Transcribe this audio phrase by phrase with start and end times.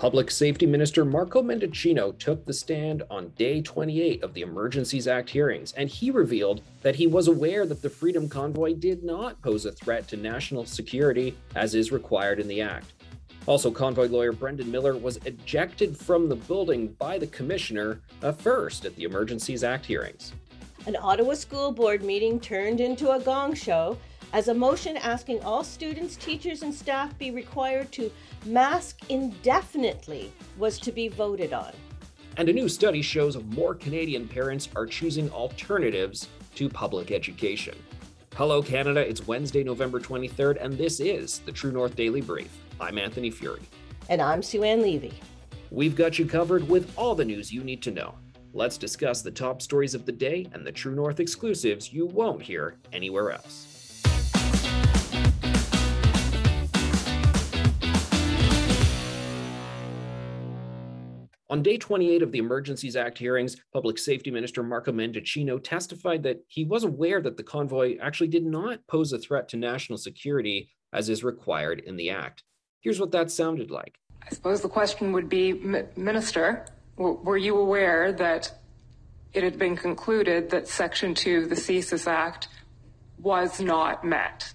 [0.00, 5.28] Public Safety Minister Marco Mendicino took the stand on day 28 of the Emergencies Act
[5.28, 9.66] hearings, and he revealed that he was aware that the Freedom Convoy did not pose
[9.66, 12.94] a threat to national security as is required in the Act.
[13.44, 18.00] Also, convoy lawyer Brendan Miller was ejected from the building by the commissioner
[18.38, 20.32] first at the Emergencies Act hearings.
[20.86, 23.98] An Ottawa School Board meeting turned into a gong show
[24.32, 28.10] as a motion asking all students, teachers, and staff be required to
[28.46, 31.72] mask indefinitely was to be voted on.
[32.36, 37.76] And a new study shows more Canadian parents are choosing alternatives to public education.
[38.36, 39.00] Hello, Canada.
[39.06, 42.56] It's Wednesday, November 23rd, and this is the True North Daily Brief.
[42.80, 43.62] I'm Anthony Furey.
[44.08, 45.12] And I'm Sue Ann Levy.
[45.70, 48.14] We've got you covered with all the news you need to know.
[48.52, 52.42] Let's discuss the top stories of the day and the True North exclusives you won't
[52.42, 53.79] hear anywhere else.
[61.50, 66.44] On day 28 of the Emergencies Act hearings, Public Safety Minister Marco Mendicino testified that
[66.46, 70.70] he was aware that the convoy actually did not pose a threat to national security
[70.92, 72.44] as is required in the Act.
[72.82, 73.98] Here's what that sounded like.
[74.24, 75.52] I suppose the question would be
[75.96, 78.56] Minister, were you aware that
[79.32, 82.46] it had been concluded that Section 2 of the CSIS Act
[83.18, 84.54] was not met?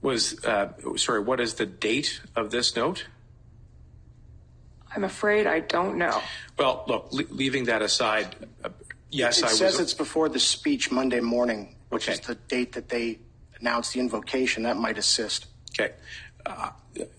[0.00, 3.08] Was, uh, sorry, what is the date of this note?
[4.94, 6.20] I'm afraid I don't know.
[6.58, 8.68] Well, look, leaving that aside, uh,
[9.10, 12.14] yes, it I says it's before the speech Monday morning, which Okay.
[12.14, 13.18] is the date that they
[13.60, 14.64] announced the invocation.
[14.64, 15.46] That might assist.
[15.78, 15.94] Okay.
[16.44, 16.70] Uh,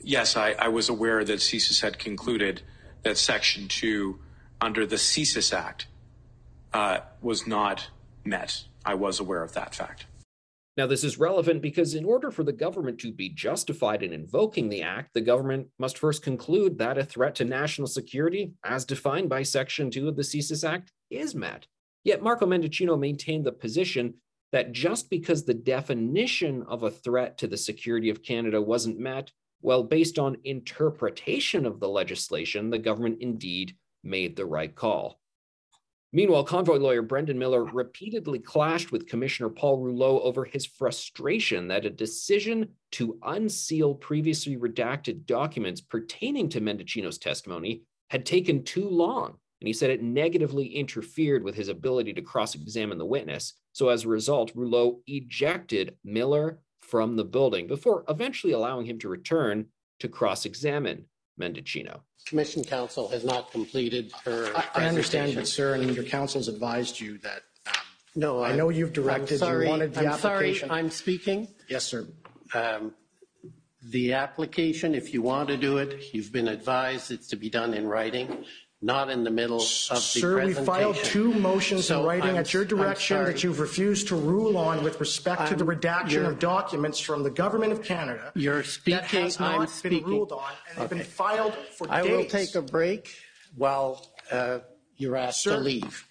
[0.01, 2.61] yes, I, I was aware that CSIS had concluded
[3.03, 4.19] that Section 2
[4.61, 5.87] under the CSIS Act
[6.73, 7.87] uh, was not
[8.23, 8.63] met.
[8.85, 10.05] I was aware of that fact.
[10.75, 14.69] Now, this is relevant because in order for the government to be justified in invoking
[14.69, 19.29] the act, the government must first conclude that a threat to national security, as defined
[19.29, 21.67] by Section 2 of the CSIS Act, is met.
[22.03, 24.15] Yet Marco Mendicino maintained the position
[24.51, 29.31] that just because the definition of a threat to the security of Canada wasn't met,
[29.61, 35.19] well, based on interpretation of the legislation, the government indeed made the right call.
[36.15, 41.85] Meanwhile, convoy lawyer Brendan Miller repeatedly clashed with Commissioner Paul Rouleau over his frustration that
[41.85, 47.81] a decision to unseal previously redacted documents pertaining to Mendicino's testimony
[48.11, 49.37] had taken too long.
[49.59, 53.53] And he said it negatively interfered with his ability to cross examine the witness.
[53.71, 59.09] So as a result, Rouleau ejected Miller from the building before eventually allowing him to
[59.09, 59.65] return
[60.01, 61.05] to cross examine
[61.39, 62.01] Mendicino.
[62.25, 64.51] Commission counsel has not completed her.
[64.55, 65.45] I, I understand, presentation.
[65.45, 67.41] sir, and your counsel's advised you that.
[67.67, 67.73] Um,
[68.15, 70.71] No, I know you've directed, I'm you sorry, wanted the I'm sorry, application.
[70.71, 71.47] I'm speaking.
[71.67, 72.07] yes, sir.
[72.53, 72.93] Um,
[73.81, 77.73] The application, if you want to do it, you've been advised it's to be done
[77.73, 78.45] in writing,
[78.83, 80.65] not in the middle of the Sir, we presentation.
[80.65, 83.31] filed two motions in So writing I'm- at your I'm direction sorry.
[83.31, 86.99] that you've refused to rule on with respect to the I'm- redaction you're- of documents
[86.99, 88.31] from the government of Canada.
[88.35, 90.03] You're That speaking, has I'm not been speaking.
[90.07, 91.07] ruled on, and they've been Okay.
[91.07, 92.11] filed for I days.
[92.11, 93.15] will take a break
[93.55, 94.59] while uh,
[94.97, 95.57] you're asked to Sir.
[95.59, 96.05] leave.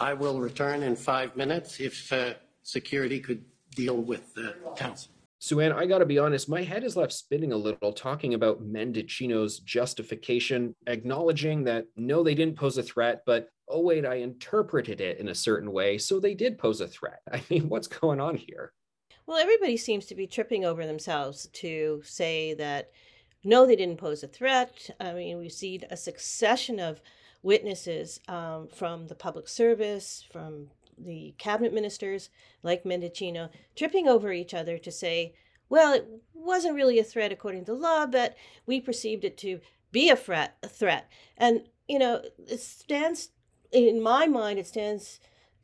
[0.00, 3.44] I will return in five minutes if uh, security could
[3.74, 5.10] deal with the counsel.
[5.38, 8.62] Sue-Ann, I got to be honest, my head is left spinning a little talking about
[8.62, 15.00] Mendicino's justification, acknowledging that no, they didn't pose a threat, but oh, wait, I interpreted
[15.00, 15.98] it in a certain way.
[15.98, 17.20] So they did pose a threat.
[17.32, 18.72] I mean, what's going on here?
[19.26, 22.90] Well, everybody seems to be tripping over themselves to say that
[23.44, 24.90] no, they didn't pose a threat.
[24.98, 27.00] I mean, we've seen a succession of
[27.42, 30.68] witnesses um, from the public service, from
[30.98, 32.30] the cabinet ministers
[32.62, 35.34] like Mendicino, tripping over each other to say,
[35.68, 38.36] well, it wasn't really a threat according to law, but
[38.66, 39.60] we perceived it to
[39.92, 40.56] be a threat.
[40.62, 43.30] A threat, and you know, it stands
[43.72, 44.58] in my mind.
[44.58, 45.20] It stands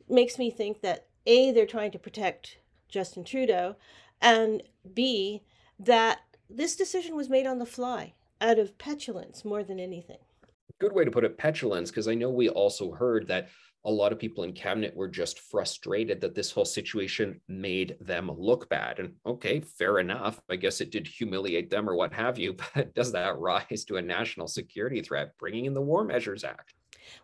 [0.09, 2.57] makes me think that a they're trying to protect
[2.89, 3.75] Justin Trudeau,
[4.21, 4.63] and
[4.93, 5.43] b
[5.79, 6.19] that
[6.49, 10.17] this decision was made on the fly out of petulance more than anything.
[10.79, 13.49] Good way to put it, petulance, because I know we also heard that
[13.85, 18.31] a lot of people in cabinet were just frustrated that this whole situation made them
[18.37, 18.99] look bad.
[18.99, 20.39] And okay, fair enough.
[20.49, 23.97] I guess it did humiliate them or what have you, but does that rise to
[23.97, 26.73] a national security threat, bringing in the War Measures Act?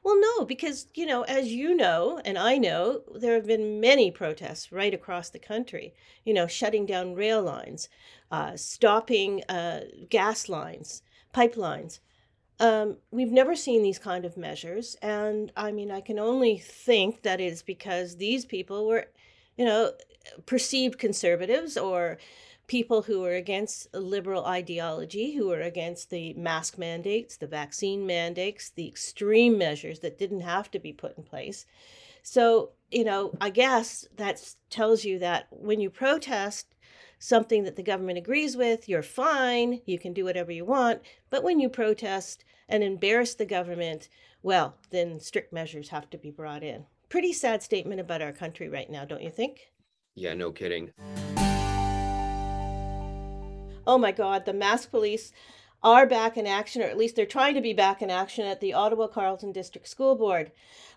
[0.03, 4.11] Well, no, because, you know, as you know, and I know, there have been many
[4.11, 5.93] protests right across the country,
[6.25, 7.87] you know, shutting down rail lines,
[8.31, 11.01] uh, stopping uh, gas lines,
[11.33, 11.99] pipelines.
[12.59, 14.97] Um, we've never seen these kind of measures.
[15.01, 19.07] And I mean, I can only think that is because these people were,
[19.57, 19.93] you know,
[20.45, 22.17] perceived conservatives or
[22.67, 28.69] people who were against liberal ideology, who were against the mask mandates, the vaccine mandates,
[28.69, 31.65] the extreme measures that didn't have to be put in place.
[32.21, 36.75] So, you know, I guess that tells you that when you protest
[37.19, 41.01] something that the government agrees with, you're fine, you can do whatever you want.
[41.29, 44.09] But when you protest and embarrass the government,
[44.41, 46.85] well, then strict measures have to be brought in.
[47.09, 49.71] Pretty sad statement about our country right now, don't you think?
[50.15, 50.91] Yeah, no kidding.
[53.85, 55.33] Oh my God, the mask police
[55.83, 58.59] are back in action, or at least they're trying to be back in action at
[58.59, 60.51] the Ottawa Carleton District School Board.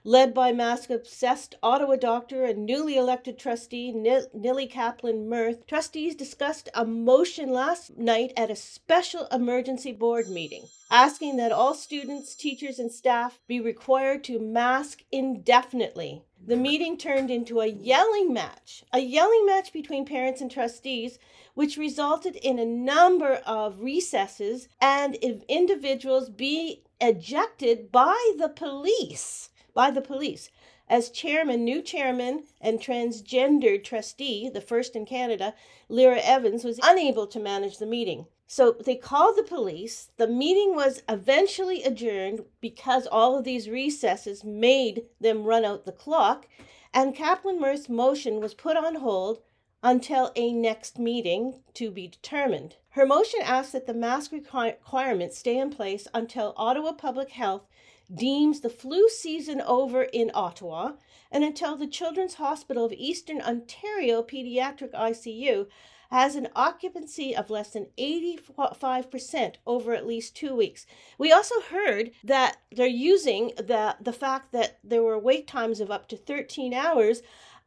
[0.04, 6.68] Led by mask obsessed Ottawa doctor and newly elected trustee Nili Kaplan Myrth, trustees discussed
[6.74, 12.78] a motion last night at a special emergency board meeting asking that all students, teachers,
[12.78, 16.22] and staff be required to mask indefinitely.
[16.44, 21.20] The meeting turned into a yelling match, a yelling match between parents and trustees
[21.54, 29.50] which resulted in a number of recesses and individuals being ejected by the police.
[29.72, 30.50] By the police.
[30.88, 35.54] As chairman, new chairman, and transgendered trustee, the first in Canada,
[35.88, 38.26] Lyra Evans was unable to manage the meeting.
[38.54, 40.10] So they called the police.
[40.18, 45.90] The meeting was eventually adjourned because all of these recesses made them run out the
[45.90, 46.46] clock,
[46.92, 49.40] and Kaplan Myrth's motion was put on hold
[49.82, 52.76] until a next meeting to be determined.
[52.90, 57.66] Her motion asks that the mask requirements stay in place until Ottawa Public Health
[58.14, 60.92] deems the flu season over in Ottawa
[61.30, 65.68] and until the Children's Hospital of Eastern Ontario Pediatric ICU
[66.12, 70.86] has an occupancy of less than 85% over at least two weeks.
[71.16, 75.90] We also heard that they're using the, the fact that there were wait times of
[75.90, 77.22] up to 13 hours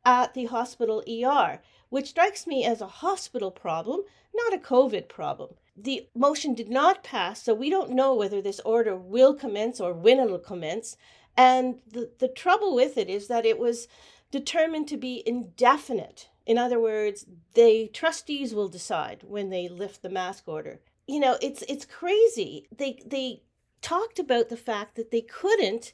[0.06, 1.60] at the hospital ER
[1.90, 4.02] which strikes me as a hospital problem,
[4.34, 5.52] not a COVID problem.
[5.78, 9.94] The motion did not pass, so we don't know whether this order will commence or
[9.94, 10.98] when it'll commence.
[11.38, 13.88] And the, the trouble with it is that it was
[14.30, 16.30] determined to be indefinite.
[16.46, 20.80] In other words, the trustees will decide when they lift the mask order.
[21.08, 22.68] You know, it's it's crazy.
[22.76, 23.44] They they
[23.82, 25.94] talked about the fact that they couldn't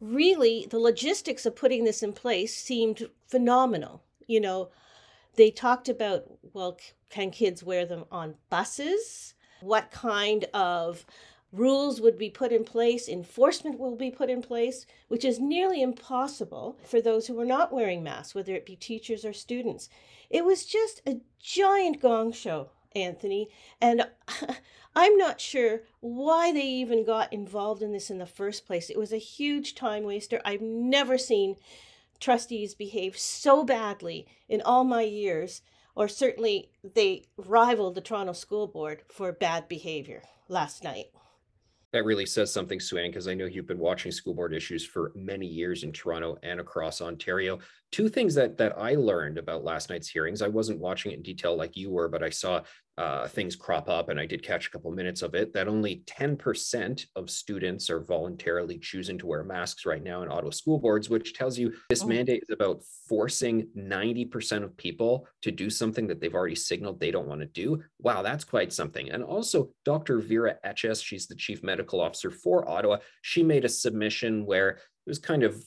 [0.00, 4.02] really the logistics of putting this in place seemed phenomenal.
[4.26, 4.70] You know,
[5.36, 6.78] they talked about, well,
[7.10, 9.34] can kids wear them on buses?
[9.60, 11.04] What kind of
[11.52, 15.80] rules would be put in place, enforcement will be put in place, which is nearly
[15.80, 19.88] impossible for those who are not wearing masks, whether it be teachers or students.
[20.28, 23.48] It was just a giant gong show, Anthony,
[23.80, 24.06] and
[24.96, 28.90] I'm not sure why they even got involved in this in the first place.
[28.90, 30.40] It was a huge time waster.
[30.44, 31.56] I've never seen
[32.20, 35.62] trustees behave so badly in all my years,
[35.94, 41.06] or certainly they rivaled the Toronto School Board for bad behavior last night.
[41.92, 45.10] That really says something, Sue-Ann, because I know you've been watching school board issues for
[45.14, 47.60] many years in Toronto and across Ontario.
[47.92, 50.42] Two things that that I learned about last night's hearings.
[50.42, 52.60] I wasn't watching it in detail like you were, but I saw
[52.98, 55.52] uh, things crop up, and I did catch a couple minutes of it.
[55.52, 60.50] That only 10% of students are voluntarily choosing to wear masks right now in Ottawa
[60.50, 62.08] school boards, which tells you this oh.
[62.08, 67.12] mandate is about forcing 90% of people to do something that they've already signaled they
[67.12, 67.80] don't want to do.
[68.00, 69.10] Wow, that's quite something.
[69.10, 70.18] And also, Dr.
[70.18, 74.80] Vera Etches, she's the chief medical officer for Ottawa, she made a submission where it
[75.06, 75.64] was kind of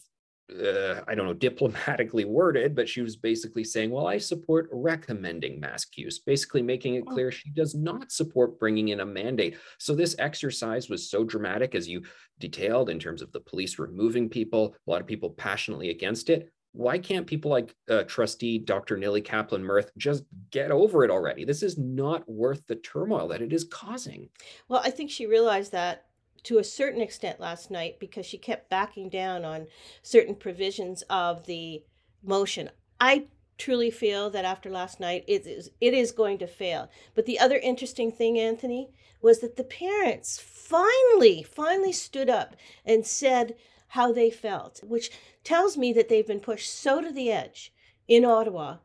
[0.52, 5.60] uh, I don't know, diplomatically worded, but she was basically saying, well, I support recommending
[5.60, 7.12] mask use, basically making it oh.
[7.12, 9.58] clear she does not support bringing in a mandate.
[9.80, 12.04] So this exercise was so dramatic, as you
[12.40, 16.52] detailed, in terms of the police removing people, a lot of people passionately against it.
[16.74, 18.98] Why can't people like uh, trustee Dr.
[18.98, 21.44] Nili Kaplan Myrth just get over it already?
[21.44, 24.30] This is not worth the turmoil that it is causing.
[24.70, 26.06] Well, I think she realized that
[26.44, 29.68] to a certain extent last night because she kept backing down on
[30.02, 31.84] certain provisions of the
[32.24, 32.70] motion.
[33.00, 33.26] I
[33.58, 36.90] truly feel that after last night it is it is going to fail.
[37.14, 38.90] But the other interesting thing, Anthony,
[39.22, 42.56] was that the parents finally finally stood up
[42.86, 43.56] and said
[43.90, 45.12] how they felt, which
[45.44, 47.74] tells me that they've been pushed so to the edge
[48.08, 48.78] in Ottawa.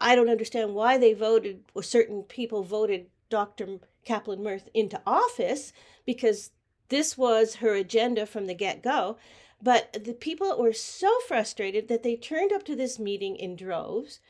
[0.00, 3.78] I don't understand why they voted or certain people voted Dr.
[4.04, 5.72] Kaplan Myrth into office
[6.06, 6.50] because
[6.94, 9.18] this was her agenda from the get go.
[9.60, 14.20] But the people were so frustrated that they turned up to this meeting in droves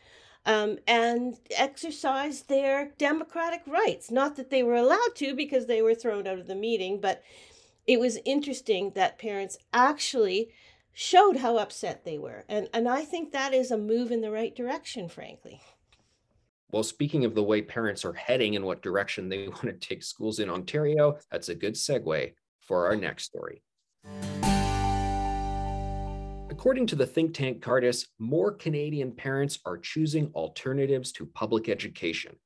[0.46, 4.10] um, and exercised their democratic rights.
[4.10, 7.22] Not that they were allowed to because they were thrown out of the meeting, but
[7.86, 10.48] it was interesting that parents actually
[10.94, 12.44] showed how upset they were.
[12.48, 15.60] And, and I think that is a move in the right direction, frankly.
[16.70, 20.02] Well, speaking of the way parents are heading and what direction they want to take
[20.02, 22.32] schools in Ontario, that's a good segue
[22.66, 23.62] for our next story.
[26.50, 32.36] According to the think tank Cardus, more Canadian parents are choosing alternatives to public education.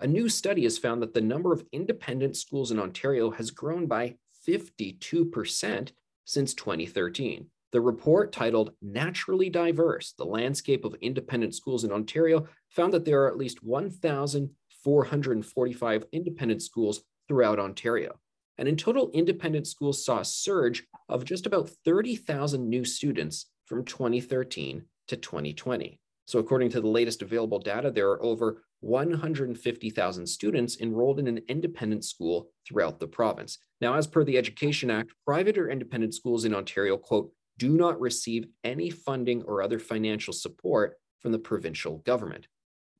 [0.00, 3.86] A new study has found that the number of independent schools in Ontario has grown
[3.86, 4.16] by
[4.46, 5.92] 52%
[6.24, 7.46] since 2013.
[7.72, 13.22] The report titled Naturally Diverse The Landscape of Independent Schools in Ontario found that there
[13.22, 18.18] are at least 1,445 independent schools throughout Ontario.
[18.58, 23.84] And in total, independent schools saw a surge of just about 30,000 new students from
[23.84, 25.98] 2013 to 2020.
[26.26, 31.40] So, according to the latest available data, there are over 150,000 students enrolled in an
[31.48, 33.58] independent school throughout the province.
[33.80, 38.00] Now, as per the Education Act, private or independent schools in Ontario, quote, do not
[38.00, 42.48] receive any funding or other financial support from the provincial government.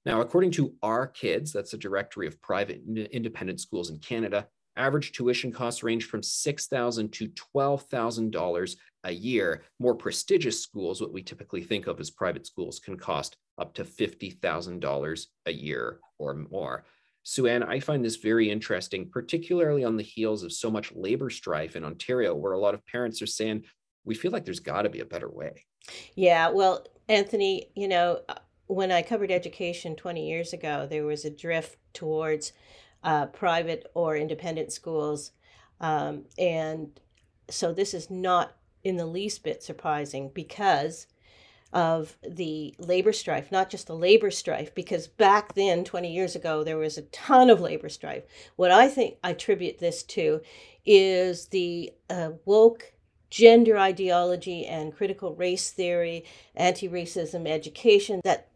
[0.07, 5.13] Now, according to Our Kids, that's a directory of private independent schools in Canada, average
[5.13, 9.63] tuition costs range from 6,000 to $12,000 a year.
[9.79, 13.85] More prestigious schools, what we typically think of as private schools, can cost up to
[13.85, 16.85] $50,000 a year or more.
[17.23, 21.75] Sue-Ann, I find this very interesting, particularly on the heels of so much labor strife
[21.75, 23.65] in Ontario, where a lot of parents are saying,
[24.05, 25.65] we feel like there's got to be a better way.
[26.15, 28.35] Yeah, well, Anthony, you know, uh,
[28.67, 32.53] when I covered education 20 years ago, there was a drift towards
[33.05, 35.31] uh, private or independent schools.
[35.81, 36.99] Um, and
[37.49, 41.07] so this is not in the least bit surprising because
[41.73, 46.63] of the labor strife, not just the labor strife, because back then, 20 years ago,
[46.63, 48.23] there was a ton of labor strife.
[48.57, 50.41] What I think I attribute this to
[50.87, 52.93] is the uh, woke
[53.29, 58.49] gender ideology and critical race theory, anti racism education that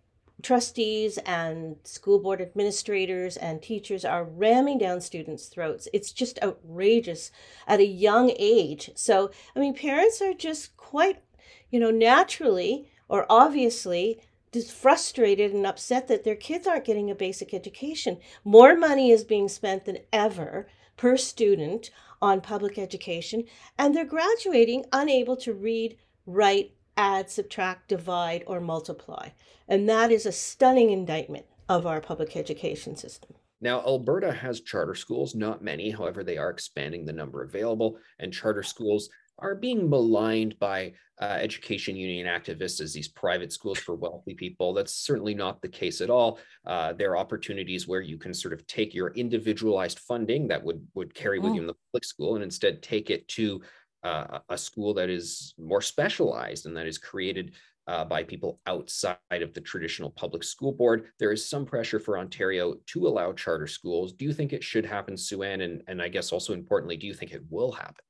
[0.43, 5.89] trustees and school board administrators and teachers are ramming down students' throats.
[5.93, 7.31] It's just outrageous
[7.67, 8.91] at a young age.
[8.95, 11.23] So, I mean, parents are just quite,
[11.71, 14.21] you know, naturally or obviously
[14.53, 18.19] just frustrated and upset that their kids aren't getting a basic education.
[18.45, 21.91] More money is being spent than ever per student
[22.21, 23.45] on public education,
[23.79, 29.29] and they're graduating unable to read, write, add, subtract, divide, or multiply.
[29.69, 33.35] And that is a stunning indictment of our public education system.
[33.61, 38.33] Now, Alberta has charter schools, not many, however, they are expanding the number available, and
[38.33, 43.95] charter schools are being maligned by uh, education union activists as these private schools for
[43.95, 44.73] wealthy people.
[44.73, 46.39] That's certainly not the case at all.
[46.67, 50.87] Uh, there are opportunities where you can sort of take your individualized funding that would
[50.95, 51.63] would carry with you oh.
[51.63, 53.61] in the public school and instead take it to
[54.03, 57.53] uh, a school that is more specialized and that is created
[57.89, 61.07] uh, by people outside of the traditional public school board.
[61.19, 64.13] There is some pressure for Ontario to allow charter schools.
[64.13, 65.63] Do you think it should happen, Sue-Ann?
[65.63, 68.05] And, and I guess also importantly, do you think it will happen?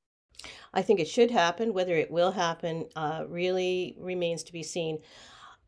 [0.73, 1.73] I think it should happen.
[1.73, 4.99] Whether it will happen uh, really remains to be seen.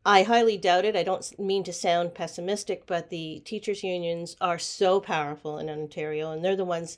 [0.04, 0.96] I highly doubt it.
[0.96, 6.32] I don't mean to sound pessimistic, but the teachers' unions are so powerful in Ontario,
[6.32, 6.96] and they're the ones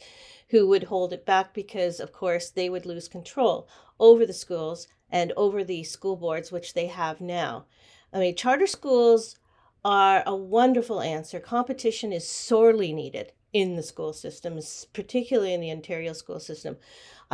[0.49, 3.69] who would hold it back because, of course, they would lose control
[4.01, 7.67] over the schools and over the school boards, which they have now.
[8.13, 9.37] I mean, charter schools
[9.85, 11.41] are a wonderful answer.
[11.41, 14.59] Competition is sorely needed in the school system,
[14.95, 16.77] particularly in the Ontario school system.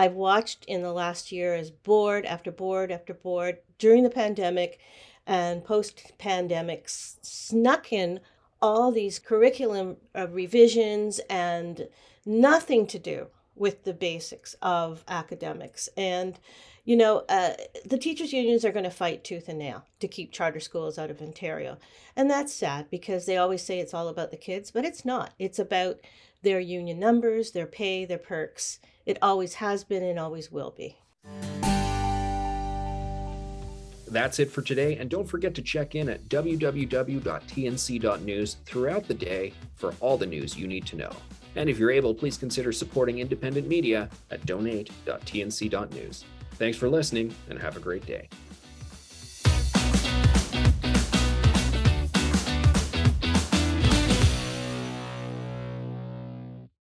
[0.00, 4.78] I've watched in the last year as board after board after board during the pandemic
[5.26, 8.20] and post pandemic snuck in
[8.62, 11.86] all these curriculum uh, revisions and
[12.24, 15.90] nothing to do with the basics of academics.
[15.98, 16.40] And,
[16.86, 17.52] you know, uh,
[17.84, 21.10] the teachers' unions are going to fight tooth and nail to keep charter schools out
[21.10, 21.76] of Ontario.
[22.16, 25.34] And that's sad because they always say it's all about the kids, but it's not.
[25.38, 26.00] It's about
[26.40, 28.78] their union numbers, their pay, their perks.
[29.06, 30.98] It always has been and always will be.
[34.10, 37.26] That's it for today, and don't forget to check in at www.tnc.news
[38.64, 41.12] throughout the day for all the news you need to know.
[41.54, 46.24] And if you're able, please consider supporting independent media at donate.tnc.news.
[46.52, 48.28] Thanks for listening and have a great day.